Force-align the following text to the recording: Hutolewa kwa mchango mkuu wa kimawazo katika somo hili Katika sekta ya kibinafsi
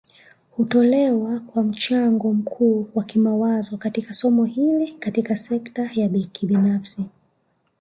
Hutolewa 0.51 1.39
kwa 1.39 1.63
mchango 1.63 2.33
mkuu 2.33 2.89
wa 2.95 3.03
kimawazo 3.03 3.77
katika 3.77 4.13
somo 4.13 4.45
hili 4.45 4.91
Katika 4.99 5.35
sekta 5.35 5.89
ya 5.95 6.09
kibinafsi 6.09 7.05